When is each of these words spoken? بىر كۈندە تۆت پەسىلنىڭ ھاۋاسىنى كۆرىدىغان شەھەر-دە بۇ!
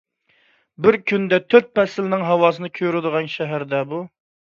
بىر 0.85 0.95
كۈندە 1.11 1.37
تۆت 1.53 1.69
پەسىلنىڭ 1.79 2.23
ھاۋاسىنى 2.29 2.71
كۆرىدىغان 2.79 3.29
شەھەر-دە 3.35 3.83
بۇ! 3.93 4.01